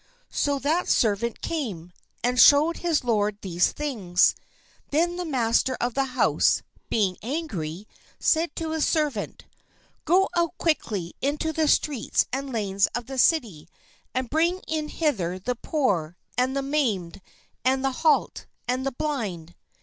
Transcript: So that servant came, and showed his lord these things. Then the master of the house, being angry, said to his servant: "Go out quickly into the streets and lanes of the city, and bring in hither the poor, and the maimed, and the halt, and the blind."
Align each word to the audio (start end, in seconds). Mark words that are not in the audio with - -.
So 0.31 0.57
that 0.57 0.89
servant 0.89 1.41
came, 1.41 1.93
and 2.23 2.39
showed 2.39 2.77
his 2.77 3.03
lord 3.03 3.37
these 3.41 3.71
things. 3.71 4.33
Then 4.89 5.15
the 5.15 5.25
master 5.25 5.77
of 5.79 5.93
the 5.93 6.05
house, 6.17 6.63
being 6.89 7.17
angry, 7.21 7.87
said 8.19 8.55
to 8.55 8.71
his 8.71 8.83
servant: 8.83 9.45
"Go 10.05 10.27
out 10.35 10.57
quickly 10.57 11.13
into 11.21 11.53
the 11.53 11.67
streets 11.67 12.25
and 12.33 12.51
lanes 12.51 12.87
of 12.95 13.05
the 13.05 13.19
city, 13.19 13.69
and 14.15 14.27
bring 14.27 14.61
in 14.67 14.87
hither 14.87 15.37
the 15.37 15.55
poor, 15.55 16.17
and 16.35 16.57
the 16.57 16.63
maimed, 16.63 17.21
and 17.63 17.85
the 17.85 17.91
halt, 18.01 18.47
and 18.67 18.87
the 18.87 18.91
blind." 18.93 19.53